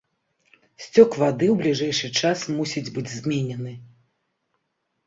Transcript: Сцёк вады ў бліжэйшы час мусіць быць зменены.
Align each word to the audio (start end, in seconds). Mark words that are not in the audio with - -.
Сцёк 0.85 1.17
вады 1.23 1.45
ў 1.53 1.59
бліжэйшы 1.61 2.07
час 2.25 2.39
мусіць 2.57 2.87
быць 2.97 3.09
зменены. 3.17 3.79